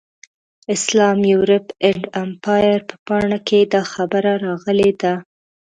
اسلام، 0.75 1.19
یورپ 1.31 1.65
اینډ 1.83 2.03
امپایر 2.23 2.79
په 2.89 2.95
پاڼه 3.07 3.39
کې 3.47 3.59
دا 3.73 3.81
خبره 3.93 4.33
راغلې 4.45 4.91
ده. 5.01 5.13